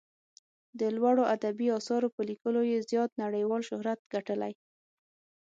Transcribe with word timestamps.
د 0.79 0.81
لوړو 0.95 1.23
ادبي 1.35 1.67
اثارو 1.77 2.07
په 2.15 2.21
لیکلو 2.29 2.61
یې 2.71 2.85
زیات 2.89 3.11
نړیوال 3.23 3.61
شهرت 3.69 3.99
ګټلی. 4.13 4.53